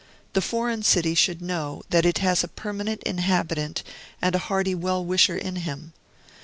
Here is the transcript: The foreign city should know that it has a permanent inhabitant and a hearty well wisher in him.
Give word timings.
The 0.33 0.41
foreign 0.41 0.81
city 0.81 1.13
should 1.13 1.43
know 1.43 1.83
that 1.91 2.07
it 2.07 2.17
has 2.17 2.43
a 2.43 2.47
permanent 2.47 3.03
inhabitant 3.03 3.83
and 4.19 4.33
a 4.33 4.39
hearty 4.39 4.73
well 4.73 5.05
wisher 5.05 5.37
in 5.37 5.57
him. 5.57 5.93